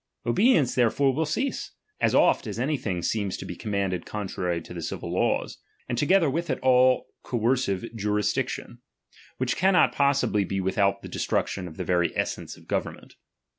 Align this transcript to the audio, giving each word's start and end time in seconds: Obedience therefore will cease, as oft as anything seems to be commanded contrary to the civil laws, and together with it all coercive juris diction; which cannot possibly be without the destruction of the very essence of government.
Obedience 0.25 0.73
therefore 0.73 1.13
will 1.13 1.27
cease, 1.27 1.73
as 1.99 2.15
oft 2.15 2.47
as 2.47 2.59
anything 2.59 3.03
seems 3.03 3.37
to 3.37 3.45
be 3.45 3.55
commanded 3.55 4.03
contrary 4.03 4.59
to 4.59 4.73
the 4.73 4.81
civil 4.81 5.13
laws, 5.13 5.59
and 5.87 5.95
together 5.95 6.27
with 6.27 6.49
it 6.49 6.59
all 6.61 7.05
coercive 7.21 7.85
juris 7.95 8.33
diction; 8.33 8.79
which 9.37 9.55
cannot 9.55 9.93
possibly 9.93 10.43
be 10.43 10.59
without 10.59 11.03
the 11.03 11.07
destruction 11.07 11.67
of 11.67 11.77
the 11.77 11.85
very 11.85 12.11
essence 12.17 12.57
of 12.57 12.67
government. 12.67 13.13